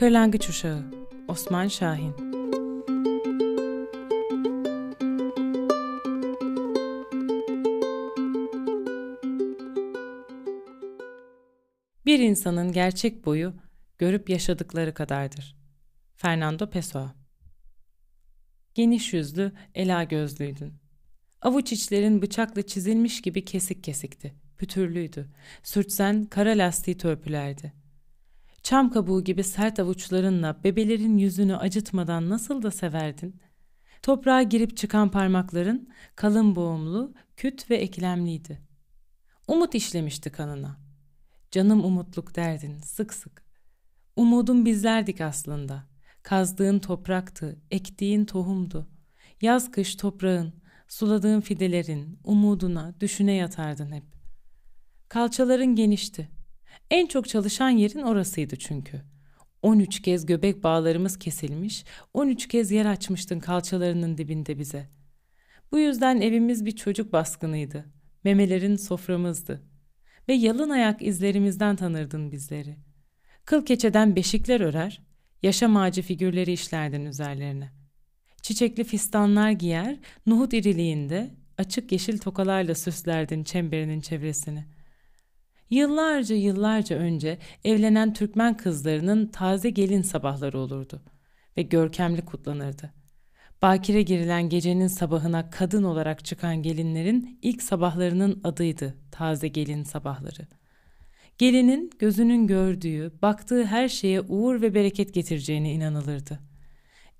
Kırlangıç 0.00 0.48
Uşağı 0.48 0.84
Osman 1.28 1.68
Şahin 1.68 2.14
Bir 12.06 12.18
insanın 12.18 12.72
gerçek 12.72 13.26
boyu 13.26 13.54
görüp 13.98 14.30
yaşadıkları 14.30 14.94
kadardır. 14.94 15.56
Fernando 16.16 16.70
Pessoa 16.70 17.14
Geniş 18.74 19.12
yüzlü, 19.12 19.52
ela 19.74 20.04
gözlüydün. 20.04 20.72
Avuç 21.42 21.72
içlerin 21.72 22.22
bıçakla 22.22 22.62
çizilmiş 22.62 23.22
gibi 23.22 23.44
kesik 23.44 23.84
kesikti. 23.84 24.34
Pütürlüydü. 24.58 25.28
Sürtsen 25.62 26.24
kara 26.24 26.50
lastiği 26.50 26.96
törpülerdi. 26.96 27.79
Çam 28.70 28.90
kabuğu 28.90 29.24
gibi 29.24 29.44
sert 29.44 29.80
avuçlarınla 29.80 30.64
bebelerin 30.64 31.18
yüzünü 31.18 31.56
acıtmadan 31.56 32.30
nasıl 32.30 32.62
da 32.62 32.70
severdin? 32.70 33.40
Toprağa 34.02 34.42
girip 34.42 34.76
çıkan 34.76 35.10
parmakların 35.10 35.88
kalın 36.16 36.56
boğumlu, 36.56 37.14
küt 37.36 37.70
ve 37.70 37.76
eklemliydi. 37.76 38.60
Umut 39.48 39.74
işlemişti 39.74 40.32
kanına. 40.32 40.80
Canım 41.50 41.84
umutluk 41.84 42.36
derdin 42.36 42.78
sık 42.78 43.14
sık. 43.14 43.44
Umudum 44.16 44.64
bizlerdik 44.64 45.20
aslında. 45.20 45.86
Kazdığın 46.22 46.78
topraktı, 46.78 47.62
ektiğin 47.70 48.24
tohumdu. 48.24 48.88
Yaz 49.40 49.70
kış 49.70 49.96
toprağın, 49.96 50.52
suladığın 50.88 51.40
fidelerin, 51.40 52.18
umuduna, 52.24 52.94
düşüne 53.00 53.32
yatardın 53.32 53.92
hep. 53.92 54.04
Kalçaların 55.08 55.74
genişti. 55.74 56.39
En 56.90 57.06
çok 57.06 57.28
çalışan 57.28 57.70
yerin 57.70 58.02
orasıydı 58.02 58.56
çünkü. 58.56 59.02
13 59.62 60.02
kez 60.02 60.26
göbek 60.26 60.62
bağlarımız 60.62 61.18
kesilmiş, 61.18 61.84
13 62.14 62.48
kez 62.48 62.70
yer 62.70 62.86
açmıştın 62.86 63.40
kalçalarının 63.40 64.18
dibinde 64.18 64.58
bize. 64.58 64.88
Bu 65.72 65.78
yüzden 65.78 66.20
evimiz 66.20 66.64
bir 66.64 66.76
çocuk 66.76 67.12
baskınıydı. 67.12 67.84
Memelerin 68.24 68.76
soframızdı. 68.76 69.62
Ve 70.28 70.34
yalın 70.34 70.70
ayak 70.70 71.02
izlerimizden 71.02 71.76
tanırdın 71.76 72.32
bizleri. 72.32 72.76
Kıl 73.44 73.64
keçeden 73.64 74.16
beşikler 74.16 74.60
örer, 74.60 75.02
yaşam 75.42 75.76
ağacı 75.76 76.02
figürleri 76.02 76.52
işlerdin 76.52 77.04
üzerlerine. 77.04 77.72
Çiçekli 78.42 78.84
fistanlar 78.84 79.50
giyer, 79.50 79.96
nuhut 80.26 80.52
iriliğinde 80.52 81.30
açık 81.58 81.92
yeşil 81.92 82.18
tokalarla 82.18 82.74
süslerdin 82.74 83.44
çemberinin 83.44 84.00
çevresini. 84.00 84.64
Yıllarca 85.70 86.36
yıllarca 86.36 86.96
önce 86.96 87.38
evlenen 87.64 88.12
Türkmen 88.12 88.56
kızlarının 88.56 89.26
taze 89.26 89.70
gelin 89.70 90.02
sabahları 90.02 90.58
olurdu 90.58 91.02
ve 91.56 91.62
görkemli 91.62 92.24
kutlanırdı. 92.24 92.92
Bakire 93.62 94.02
girilen 94.02 94.48
gecenin 94.48 94.86
sabahına 94.86 95.50
kadın 95.50 95.82
olarak 95.82 96.24
çıkan 96.24 96.62
gelinlerin 96.62 97.38
ilk 97.42 97.62
sabahlarının 97.62 98.40
adıydı 98.44 98.96
taze 99.10 99.48
gelin 99.48 99.82
sabahları. 99.82 100.46
Gelinin 101.38 101.90
gözünün 101.98 102.46
gördüğü, 102.46 103.12
baktığı 103.22 103.64
her 103.64 103.88
şeye 103.88 104.20
uğur 104.20 104.62
ve 104.62 104.74
bereket 104.74 105.14
getireceğine 105.14 105.72
inanılırdı. 105.72 106.40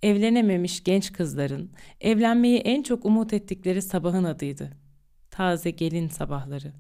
Evlenememiş 0.03 0.85
genç 0.85 1.13
kızların 1.13 1.71
evlenmeyi 2.01 2.59
en 2.59 2.83
çok 2.83 3.05
umut 3.05 3.33
ettikleri 3.33 3.83
sabahın 3.83 4.25
adıydı. 4.25 4.71
Taze 5.31 5.71
gelin 5.71 6.09
sabahları. 6.09 6.73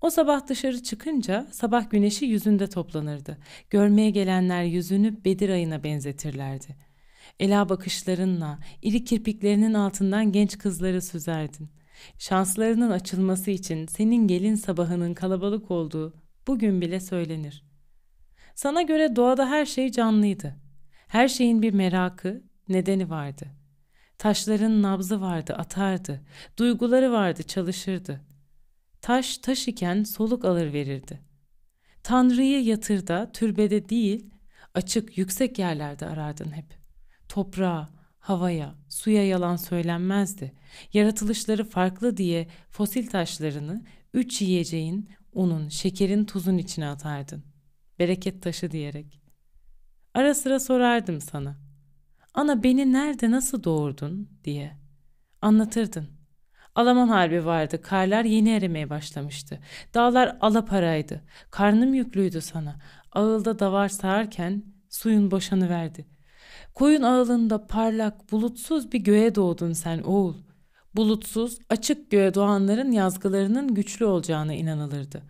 O 0.00 0.10
sabah 0.10 0.46
dışarı 0.46 0.82
çıkınca 0.82 1.46
sabah 1.52 1.90
güneşi 1.90 2.24
yüzünde 2.24 2.66
toplanırdı. 2.66 3.38
Görmeye 3.70 4.10
gelenler 4.10 4.62
yüzünü 4.62 5.24
Bedir 5.24 5.48
ayına 5.48 5.84
benzetirlerdi. 5.84 6.76
Ela 7.40 7.68
bakışlarınla, 7.68 8.58
iri 8.82 9.04
kirpiklerinin 9.04 9.74
altından 9.74 10.32
genç 10.32 10.58
kızları 10.58 11.02
süzerdin. 11.02 11.70
Şanslarının 12.18 12.90
açılması 12.90 13.50
için 13.50 13.86
senin 13.86 14.28
gelin 14.28 14.54
sabahının 14.54 15.14
kalabalık 15.14 15.70
olduğu 15.70 16.14
bugün 16.46 16.80
bile 16.80 17.00
söylenir. 17.00 17.64
Sana 18.54 18.82
göre 18.82 19.16
doğada 19.16 19.48
her 19.48 19.66
şey 19.66 19.92
canlıydı. 19.92 20.56
Her 21.08 21.28
şeyin 21.28 21.62
bir 21.62 21.72
merakı, 21.74 22.42
nedeni 22.68 23.10
vardı. 23.10 23.46
Taşların 24.18 24.82
nabzı 24.82 25.20
vardı, 25.20 25.54
atardı. 25.54 26.20
Duyguları 26.58 27.12
vardı, 27.12 27.42
çalışırdı. 27.42 28.27
Taş 29.08 29.38
taş 29.38 29.68
iken 29.68 30.02
soluk 30.02 30.44
alır 30.44 30.72
verirdi. 30.72 31.20
Tanrı'yı 32.02 32.64
yatırda, 32.64 33.32
türbede 33.32 33.88
değil, 33.88 34.30
açık, 34.74 35.18
yüksek 35.18 35.58
yerlerde 35.58 36.06
arardın 36.06 36.50
hep. 36.52 36.78
Toprağa, 37.28 37.88
havaya, 38.18 38.74
suya 38.88 39.26
yalan 39.26 39.56
söylenmezdi. 39.56 40.52
Yaratılışları 40.92 41.64
farklı 41.64 42.16
diye 42.16 42.48
fosil 42.70 43.06
taşlarını 43.06 43.84
üç 44.14 44.42
yiyeceğin, 44.42 45.08
unun, 45.32 45.68
şekerin, 45.68 46.24
tuzun 46.24 46.58
içine 46.58 46.88
atardın. 46.88 47.44
Bereket 47.98 48.42
taşı 48.42 48.70
diyerek. 48.70 49.20
Ara 50.14 50.34
sıra 50.34 50.60
sorardım 50.60 51.20
sana. 51.20 51.58
Ana 52.34 52.62
beni 52.62 52.92
nerede 52.92 53.30
nasıl 53.30 53.64
doğurdun 53.64 54.30
diye. 54.44 54.76
Anlatırdın. 55.42 56.17
Alaman 56.78 57.08
harbi 57.08 57.44
vardı. 57.44 57.82
Karlar 57.82 58.24
yeni 58.24 58.50
erimeye 58.50 58.90
başlamıştı. 58.90 59.58
Dağlar 59.94 60.36
alaparaydı. 60.40 61.22
Karnım 61.50 61.94
yüklüydü 61.94 62.40
sana. 62.40 62.76
Ağılda 63.12 63.58
davar 63.58 63.88
sağarken 63.88 64.62
suyun 64.88 65.30
boşanı 65.30 65.68
verdi. 65.68 66.06
Koyun 66.74 67.02
ağılında 67.02 67.66
parlak, 67.66 68.32
bulutsuz 68.32 68.92
bir 68.92 68.98
göğe 68.98 69.34
doğdun 69.34 69.72
sen 69.72 70.02
oğul. 70.02 70.34
Bulutsuz, 70.96 71.58
açık 71.70 72.10
göğe 72.10 72.34
doğanların 72.34 72.92
yazgılarının 72.92 73.74
güçlü 73.74 74.04
olacağına 74.04 74.54
inanılırdı. 74.54 75.22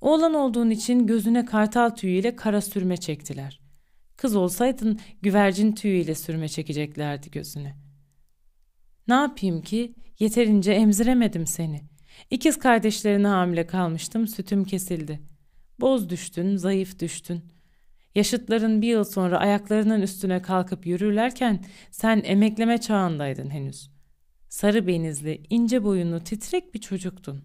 Oğlan 0.00 0.34
olduğun 0.34 0.70
için 0.70 1.06
gözüne 1.06 1.44
kartal 1.44 1.90
tüyüyle 1.90 2.36
kara 2.36 2.60
sürme 2.60 2.96
çektiler. 2.96 3.60
Kız 4.16 4.36
olsaydın 4.36 5.00
güvercin 5.22 5.72
tüyüyle 5.72 6.14
sürme 6.14 6.48
çekeceklerdi 6.48 7.30
gözüne. 7.30 7.83
Ne 9.08 9.14
yapayım 9.14 9.62
ki 9.62 9.94
yeterince 10.18 10.72
emziremedim 10.72 11.46
seni. 11.46 11.82
İkiz 12.30 12.58
kardeşlerine 12.58 13.28
hamile 13.28 13.66
kalmıştım 13.66 14.28
sütüm 14.28 14.64
kesildi. 14.64 15.20
Boz 15.80 16.10
düştün, 16.10 16.56
zayıf 16.56 17.00
düştün. 17.00 17.44
Yaşıtların 18.14 18.82
bir 18.82 18.88
yıl 18.88 19.04
sonra 19.04 19.38
ayaklarının 19.38 20.02
üstüne 20.02 20.42
kalkıp 20.42 20.86
yürürlerken 20.86 21.64
sen 21.90 22.22
emekleme 22.24 22.78
çağındaydın 22.78 23.50
henüz. 23.50 23.90
Sarı 24.48 24.86
benizli, 24.86 25.42
ince 25.50 25.84
boyunlu, 25.84 26.20
titrek 26.20 26.74
bir 26.74 26.80
çocuktun. 26.80 27.44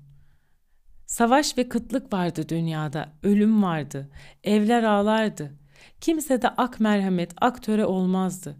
Savaş 1.06 1.58
ve 1.58 1.70
kıtlık 1.70 2.14
vardı 2.14 2.50
dünyada, 2.50 3.14
ölüm 3.24 3.64
vardı, 3.64 4.10
evler 4.44 4.84
ağlardı. 4.84 5.60
Kimse 6.02 6.42
de 6.42 6.50
ak 6.50 6.80
merhamet, 6.80 7.34
ak 7.42 7.64
töre 7.64 7.86
olmazdı. 7.86 8.58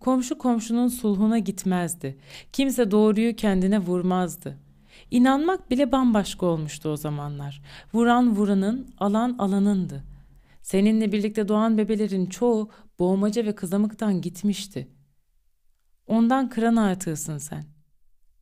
Komşu 0.00 0.38
komşunun 0.38 0.88
sulhuna 0.88 1.38
gitmezdi. 1.38 2.18
Kimse 2.52 2.90
doğruyu 2.90 3.36
kendine 3.36 3.78
vurmazdı. 3.78 4.58
İnanmak 5.10 5.70
bile 5.70 5.92
bambaşka 5.92 6.46
olmuştu 6.46 6.88
o 6.88 6.96
zamanlar. 6.96 7.62
Vuran 7.94 8.36
vuranın, 8.36 8.94
alan 8.98 9.36
alanındı. 9.38 10.04
Seninle 10.62 11.12
birlikte 11.12 11.48
doğan 11.48 11.78
bebelerin 11.78 12.26
çoğu 12.26 12.70
boğmaca 12.98 13.44
ve 13.44 13.54
kızamıktan 13.54 14.20
gitmişti. 14.20 14.88
Ondan 16.06 16.48
kıran 16.48 16.76
artığısın 16.76 17.38
sen. 17.38 17.64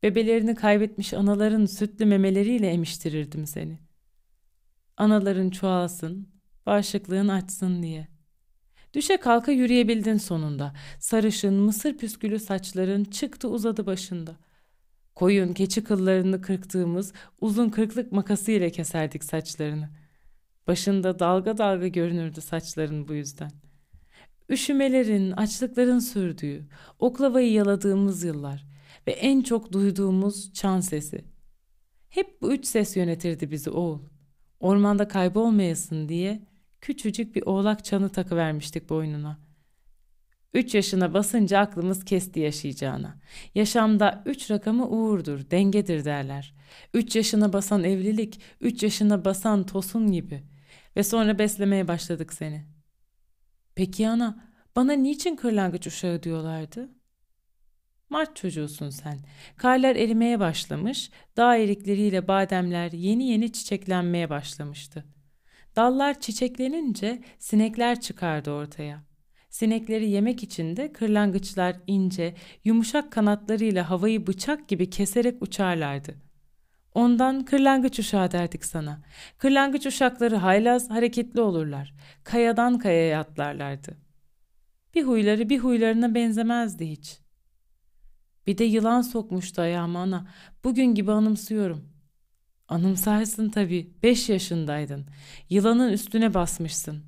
Bebelerini 0.03 0.55
kaybetmiş 0.55 1.15
anaların 1.15 1.67
sütlü 1.67 2.05
memeleriyle 2.07 2.69
emiştirirdim 2.69 3.47
seni. 3.47 3.79
Anaların 4.97 5.51
çoğalsın, 5.51 6.29
bağışıklığın 6.67 7.29
açsın 7.29 7.83
diye.'' 7.83 8.16
Düşe 8.97 9.17
kalka 9.17 9.53
yürüyebildin 9.53 10.17
sonunda. 10.17 10.73
Sarışın, 10.99 11.55
mısır 11.55 11.97
püskülü 11.97 12.39
saçların 12.39 13.05
çıktı 13.05 13.49
uzadı 13.49 13.87
başında. 13.87 14.37
Koyun, 15.15 15.53
keçi 15.53 15.85
kıllarını 15.85 16.43
kırktığımız 16.43 17.13
uzun 17.41 17.69
kırklık 17.69 18.13
makası 18.13 18.53
ile 18.53 18.71
keserdik 18.71 19.25
saçlarını. 19.25 19.89
Başında 20.67 21.19
dalga 21.19 21.59
dalga 21.59 21.87
görünürdü 21.87 22.41
saçların 22.41 23.09
bu 23.09 23.15
yüzden. 23.15 23.51
Üşümelerin, 24.49 25.31
açlıkların 25.31 25.99
sürdüğü, 25.99 26.69
oklavayı 26.99 27.53
yaladığımız 27.53 28.25
yıllar 28.25 28.67
ve 29.07 29.13
en 29.13 29.43
çok 29.43 29.73
duyduğumuz 29.73 30.53
çan 30.53 30.81
sesi. 30.81 31.25
Hep 32.09 32.43
bu 32.43 32.53
üç 32.53 32.67
ses 32.67 32.97
yönetirdi 32.97 33.51
bizi 33.51 33.71
oğul. 33.71 34.01
Ormanda 34.61 35.09
kaybolmayasın 35.09 36.09
diye 36.09 36.56
küçücük 36.81 37.37
bir 37.37 37.43
oğlak 37.43 37.85
çanı 37.85 38.09
takıvermiştik 38.09 38.89
boynuna. 38.89 39.47
Üç 40.55 40.75
yaşına 40.75 41.15
basınca 41.15 41.59
aklımız 41.59 42.05
kesti 42.05 42.41
yaşayacağına. 42.41 43.21
Yaşamda 43.55 44.23
üç 44.27 44.51
rakamı 44.51 44.89
uğurdur, 44.89 45.51
dengedir 45.51 46.05
derler. 46.05 46.55
Üç 46.95 47.17
yaşına 47.17 47.53
basan 47.53 47.85
evlilik, 47.85 48.41
üç 48.61 48.83
yaşına 48.83 49.25
basan 49.25 49.67
tosun 49.67 50.13
gibi. 50.13 50.43
Ve 50.97 51.03
sonra 51.03 51.39
beslemeye 51.39 51.89
başladık 51.89 52.33
seni. 52.33 52.67
Peki 53.75 54.09
ana, 54.09 54.53
bana 54.77 54.93
niçin 54.93 55.37
kırlangıç 55.37 55.87
uşağı 55.87 56.23
diyorlardı? 56.23 56.91
Mart 58.11 58.37
çocuğusun 58.37 58.91
sen. 58.91 59.19
Karlar 59.57 59.97
erimeye 59.97 60.41
başlamış, 60.41 61.11
dağ 61.37 61.57
erikleriyle 61.57 62.29
bademler 62.29 62.93
yeni 62.93 63.29
yeni 63.29 63.53
çiçeklenmeye 63.53 64.31
başlamıştı. 64.31 65.05
Dallar 65.77 66.21
çiçeklenince 66.21 67.23
sinekler 67.39 68.01
çıkardı 68.01 68.51
ortaya. 68.51 69.05
Sinekleri 69.51 70.11
yemek 70.11 70.43
için 70.43 70.77
de 70.77 70.93
kırlangıçlar 70.93 71.77
ince, 71.87 72.35
yumuşak 72.65 73.13
kanatlarıyla 73.13 73.91
havayı 73.91 74.27
bıçak 74.27 74.69
gibi 74.69 74.91
keserek 74.91 75.43
uçarlardı. 75.43 76.15
Ondan 76.95 77.45
kırlangıç 77.45 77.99
uşağı 77.99 78.31
derdik 78.31 78.65
sana. 78.65 79.03
Kırlangıç 79.39 79.87
uşakları 79.87 80.37
haylaz, 80.37 80.91
hareketli 80.91 81.41
olurlar. 81.41 81.95
Kayadan 82.25 82.79
kayaya 82.79 83.21
atlarlardı. 83.21 83.97
Bir 84.95 85.03
huyları 85.05 85.49
bir 85.49 85.59
huylarına 85.59 86.15
benzemezdi 86.15 86.91
hiç. 86.91 87.19
Bir 88.47 88.59
de 88.59 88.65
yılan 88.65 89.03
sokmuştu 89.03 89.63
ayağıma 89.63 89.99
ana. 89.99 90.29
Bugün 90.65 90.95
gibi 90.95 91.13
anımsıyorum. 91.13 91.96
Anımsarsın 92.69 93.49
tabii. 93.49 93.95
Beş 94.03 94.29
yaşındaydın. 94.29 95.07
Yılanın 95.51 95.93
üstüne 95.93 96.35
basmışsın. 96.35 97.05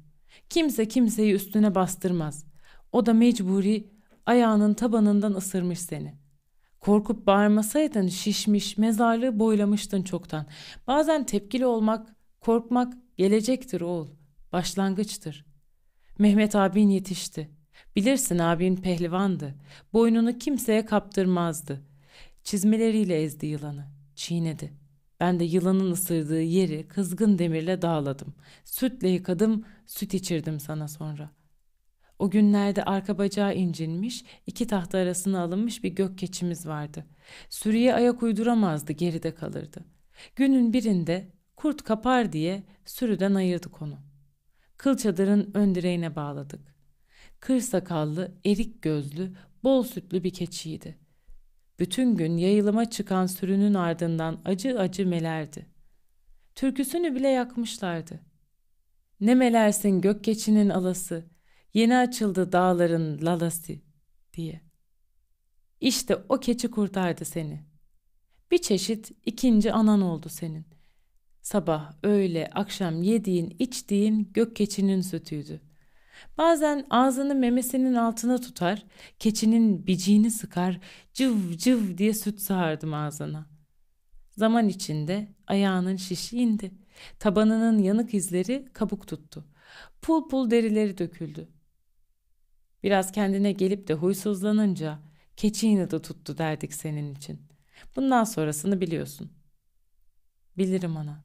Kimse 0.51 0.89
kimseyi 0.89 1.33
üstüne 1.33 1.75
bastırmaz. 1.75 2.45
O 2.93 3.07
da 3.07 3.15
mecburi 3.15 3.91
ayağının 4.27 4.75
tabanından 4.75 5.35
ısırmış 5.35 5.79
seni. 5.79 6.15
Korkup 6.81 7.27
bağırmasaydın 7.27 8.09
şişmiş, 8.09 8.79
mezarlığı 8.79 9.39
boylamıştın 9.39 10.03
çoktan. 10.03 10.47
Bazen 10.87 11.27
tepkili 11.27 11.67
olmak, 11.67 12.17
korkmak 12.41 12.95
gelecektir 13.17 13.81
oğul. 13.81 14.09
Başlangıçtır. 14.53 15.45
Mehmet 16.19 16.57
abin 16.57 16.89
yetişti. 16.89 17.51
Bilirsin 17.97 18.39
abin 18.39 18.77
pehlivandı. 18.77 19.55
Boynunu 19.93 20.39
kimseye 20.39 20.85
kaptırmazdı. 20.85 21.83
Çizmeleriyle 22.45 23.23
ezdi 23.23 23.47
yılanı. 23.47 23.87
Çiğnedi. 24.15 24.73
Ben 25.21 25.41
de 25.41 25.45
yılanın 25.45 25.91
ısırdığı 25.91 26.43
yeri 26.43 26.89
kızgın 26.89 27.39
demirle 27.39 27.83
dağladım. 27.83 28.35
Sütle 28.65 29.09
yıkadım, 29.09 29.65
süt 29.87 30.15
içirdim 30.15 30.61
sana 30.61 30.89
sonra. 30.89 31.31
O 32.19 32.31
günlerde 32.31 32.85
arka 32.85 33.19
bacağı 33.19 33.55
incinmiş, 33.55 34.25
iki 34.47 34.67
tahta 34.67 34.99
arasına 34.99 35.41
alınmış 35.43 35.85
bir 35.85 35.89
gök 35.89 36.19
keçimiz 36.19 36.67
vardı. 36.67 37.07
Sürüye 37.51 37.95
ayak 37.95 38.23
uyduramazdı, 38.23 38.93
geride 38.93 39.35
kalırdı. 39.35 39.85
Günün 40.37 40.73
birinde 40.73 41.33
kurt 41.57 41.83
kapar 41.83 42.33
diye 42.33 42.63
sürüden 42.85 43.35
ayırdık 43.35 43.83
onu. 43.83 43.99
Kıl 44.77 44.97
çadırın 44.97 45.51
ön 45.55 45.75
direğine 45.75 46.17
bağladık. 46.17 46.75
Kır 47.41 47.61
sakallı, 47.61 48.35
erik 48.45 48.83
gözlü, 48.83 49.33
bol 49.65 49.83
sütlü 49.83 50.25
bir 50.25 50.33
keçiydi. 50.33 50.99
Bütün 51.79 52.17
gün 52.17 52.37
yayılıma 52.37 52.91
çıkan 52.91 53.27
sürünün 53.27 53.75
ardından 53.75 54.41
acı 54.45 54.81
acı 54.81 55.07
melerdi. 55.07 55.67
Türküsünü 56.55 57.15
bile 57.15 57.29
yakmışlardı. 57.29 58.21
Ne 59.21 59.35
melersin 59.35 60.01
gök 60.01 60.25
keçinin 60.25 60.69
alası, 60.69 61.31
yeni 61.75 61.97
açıldı 61.97 62.53
dağların 62.53 63.27
lalası 63.27 63.73
diye. 64.33 64.61
İşte 65.81 66.17
o 66.29 66.41
keçi 66.41 66.71
kurtardı 66.71 67.25
seni. 67.25 67.65
Bir 68.51 68.59
çeşit 68.59 69.13
ikinci 69.27 69.73
anan 69.73 70.01
oldu 70.01 70.29
senin. 70.29 70.67
Sabah, 71.43 71.93
öğle, 72.03 72.51
akşam 72.55 73.03
yediğin, 73.03 73.57
içtiğin 73.59 74.31
gök 74.35 74.57
keçinin 74.57 75.01
sütüydü. 75.01 75.68
Bazen 76.39 76.87
ağzını 76.91 77.35
memesinin 77.35 77.95
altına 77.95 78.39
tutar, 78.39 78.85
keçinin 79.19 79.87
biciğini 79.87 80.31
sıkar, 80.31 80.81
cıv 81.15 81.53
cıv 81.57 81.99
diye 81.99 82.15
süt 82.15 82.41
sağardım 82.41 82.95
ağzına. 82.95 83.47
Zaman 84.31 84.69
içinde 84.69 85.29
ayağının 85.47 85.97
şişi 85.97 86.39
indi. 86.39 86.71
Tabanının 87.19 87.79
yanık 87.79 88.15
izleri 88.15 88.65
kabuk 88.73 89.09
tuttu. 89.09 89.45
Pul 90.03 90.29
pul 90.29 90.51
derileri 90.51 90.99
döküldü. 90.99 91.49
Biraz 92.83 93.13
kendine 93.13 93.53
gelip 93.53 93.89
de 93.89 93.95
huysuzlanınca 93.95 94.99
keçi 95.37 95.69
inadı 95.69 96.03
tuttu 96.03 96.39
derdik 96.39 96.75
senin 96.75 97.15
için. 97.15 97.43
Bundan 97.97 98.25
sonrasını 98.25 98.81
biliyorsun. 98.81 99.33
Bilirim 100.59 100.97
ana. 100.97 101.25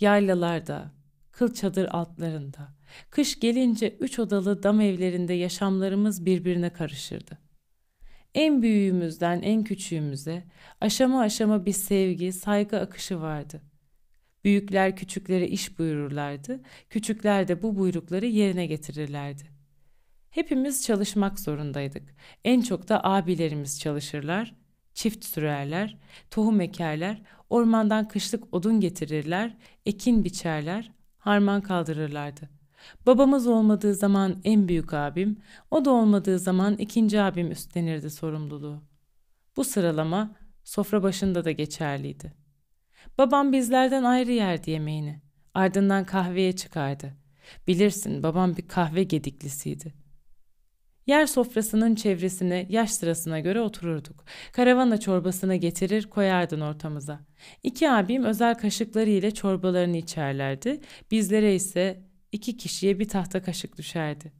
Yaylalarda, 0.00 0.92
kıl 1.32 1.54
çadır 1.54 1.88
altlarında, 1.90 2.74
kış 3.10 3.40
gelince 3.40 3.96
üç 4.00 4.18
odalı 4.18 4.62
dam 4.62 4.80
evlerinde 4.80 5.32
yaşamlarımız 5.32 6.26
birbirine 6.26 6.72
karışırdı. 6.72 7.38
En 8.34 8.62
büyüğümüzden 8.62 9.42
en 9.42 9.64
küçüğümüze 9.64 10.44
aşama 10.80 11.20
aşama 11.20 11.66
bir 11.66 11.72
sevgi, 11.72 12.32
saygı 12.32 12.80
akışı 12.80 13.20
vardı. 13.20 13.62
Büyükler 14.44 14.96
küçüklere 14.96 15.48
iş 15.48 15.78
buyururlardı, 15.78 16.60
küçükler 16.90 17.48
de 17.48 17.62
bu 17.62 17.76
buyrukları 17.76 18.26
yerine 18.26 18.66
getirirlerdi. 18.66 19.42
Hepimiz 20.30 20.84
çalışmak 20.84 21.40
zorundaydık. 21.40 22.14
En 22.44 22.60
çok 22.60 22.88
da 22.88 23.04
abilerimiz 23.04 23.80
çalışırlar, 23.80 24.54
çift 24.94 25.24
sürerler, 25.24 25.98
tohum 26.30 26.60
ekerler, 26.60 27.22
ormandan 27.50 28.08
kışlık 28.08 28.54
odun 28.54 28.80
getirirler, 28.80 29.56
ekin 29.86 30.24
biçerler, 30.24 30.92
harman 31.22 31.60
kaldırırlardı. 31.60 32.48
Babamız 33.06 33.46
olmadığı 33.46 33.94
zaman 33.94 34.40
en 34.44 34.68
büyük 34.68 34.94
abim, 34.94 35.36
o 35.70 35.84
da 35.84 35.90
olmadığı 35.90 36.38
zaman 36.38 36.76
ikinci 36.76 37.20
abim 37.20 37.50
üstlenirdi 37.50 38.10
sorumluluğu. 38.10 38.82
Bu 39.56 39.64
sıralama 39.64 40.36
sofra 40.64 41.02
başında 41.02 41.44
da 41.44 41.50
geçerliydi. 41.50 42.32
Babam 43.18 43.52
bizlerden 43.52 44.04
ayrı 44.04 44.32
yerdi 44.32 44.70
yemeğini. 44.70 45.22
Ardından 45.54 46.04
kahveye 46.04 46.56
çıkardı. 46.56 47.14
Bilirsin 47.68 48.22
babam 48.22 48.56
bir 48.56 48.68
kahve 48.68 49.02
gediklisiydi. 49.02 50.01
Yer 51.06 51.26
sofrasının 51.26 51.94
çevresine 51.94 52.66
yaş 52.68 52.90
sırasına 52.90 53.40
göre 53.40 53.60
otururduk. 53.60 54.24
Karavana 54.52 55.00
çorbasını 55.00 55.56
getirir 55.56 56.06
koyardın 56.06 56.60
ortamıza. 56.60 57.20
İki 57.62 57.90
abim 57.90 58.24
özel 58.24 58.54
kaşıkları 58.54 59.10
ile 59.10 59.30
çorbalarını 59.30 59.96
içerlerdi. 59.96 60.80
Bizlere 61.10 61.54
ise 61.54 62.02
iki 62.32 62.56
kişiye 62.56 62.98
bir 62.98 63.08
tahta 63.08 63.42
kaşık 63.42 63.78
düşerdi. 63.78 64.32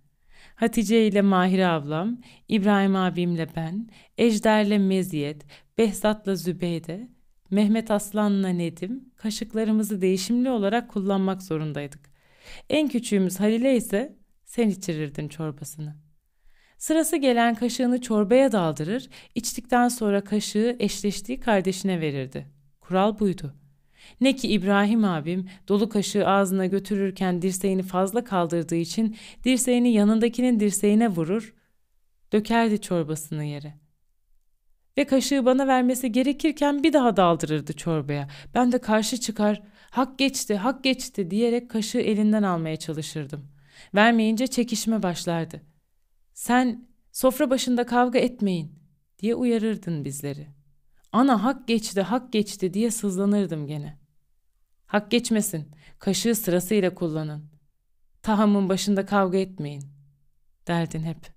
Hatice 0.54 1.07
ile 1.07 1.23
Mahire 1.23 1.66
ablam, 1.66 2.21
İbrahim 2.49 2.97
abimle 2.97 3.47
ben, 3.57 3.88
Ejder'le 4.19 4.78
Meziyet, 4.78 5.47
Behzat'la 5.78 6.37
Zübeyde, 6.37 7.09
Mehmet 7.50 7.90
Aslan'la 7.90 8.49
Nedim 8.49 9.04
kaşıklarımızı 9.16 10.00
değişimli 10.00 10.50
olarak 10.50 10.90
kullanmak 10.90 11.42
zorundaydık. 11.42 12.00
En 12.71 12.88
küçüğümüz 12.88 13.40
Halile 13.40 13.76
ise 13.76 14.16
sen 14.45 14.69
içirirdin 14.69 15.28
çorbasını. 15.28 16.12
Sırası 16.82 17.16
gelen 17.16 17.54
kaşığını 17.54 18.00
çorbaya 18.00 18.52
daldırır, 18.52 19.08
içtikten 19.34 19.88
sonra 19.88 20.24
kaşığı 20.24 20.76
eşleştiği 20.78 21.40
kardeşine 21.40 22.00
verirdi. 22.00 22.46
Kural 22.80 23.18
buydu. 23.18 23.54
Ne 24.20 24.36
ki 24.36 24.48
İbrahim 24.48 25.04
abim 25.04 25.48
dolu 25.68 25.88
kaşığı 25.88 26.28
ağzına 26.28 26.66
götürürken 26.66 27.42
dirseğini 27.42 27.82
fazla 27.82 28.24
kaldırdığı 28.24 28.76
için 28.76 29.16
dirseğini 29.44 29.92
yanındakinin 29.92 30.60
dirseğine 30.60 31.08
vurur, 31.08 31.54
dökerdi 32.32 32.80
çorbasını 32.80 33.44
yere. 33.44 33.74
Ve 34.98 35.04
kaşığı 35.04 35.46
bana 35.46 35.66
vermesi 35.66 36.12
gerekirken 36.12 36.82
bir 36.82 36.92
daha 36.92 37.16
daldırırdı 37.16 37.72
çorbaya. 37.72 38.28
Ben 38.54 38.72
de 38.72 38.78
karşı 38.78 39.20
çıkar, 39.20 39.62
hak 39.90 40.18
geçti, 40.18 40.56
hak 40.56 40.84
geçti 40.84 41.30
diyerek 41.30 41.70
kaşığı 41.70 42.00
elinden 42.00 42.42
almaya 42.42 42.76
çalışırdım. 42.76 43.48
Vermeyince 43.94 44.46
çekişme 44.46 45.02
başlardı. 45.02 45.72
Sen 46.34 46.88
sofra 47.12 47.50
başında 47.50 47.86
kavga 47.86 48.18
etmeyin 48.18 48.78
diye 49.18 49.34
uyarırdın 49.34 50.04
bizleri. 50.04 50.48
Ana 51.12 51.44
hak 51.44 51.68
geçti, 51.68 52.02
hak 52.02 52.32
geçti 52.32 52.74
diye 52.74 52.90
sızlanırdım 52.90 53.66
gene. 53.66 53.98
Hak 54.86 55.10
geçmesin, 55.10 55.68
kaşığı 55.98 56.34
sırasıyla 56.34 56.94
kullanın. 56.94 57.50
Tahamın 58.22 58.68
başında 58.68 59.06
kavga 59.06 59.38
etmeyin, 59.38 59.84
derdin 60.66 61.02
hep.'' 61.02 61.31